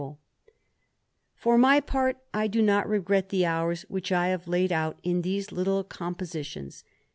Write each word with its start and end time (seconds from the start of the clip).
THE 0.01 0.07
ADVENTURER, 0.07 0.15
267 1.43 1.43
For 1.43 1.57
my 1.59 1.79
part, 1.79 2.17
I 2.33 2.47
do 2.47 2.63
not 2.63 2.87
r^et 2.87 3.29
the 3.29 3.45
hours 3.45 3.85
which 3.87 4.11
I 4.11 4.29
have 4.29 4.47
laid 4.47 4.71
out 4.71 4.97
in 5.03 5.21
these 5.21 5.51
little 5.51 5.83
compositions. 5.83 6.83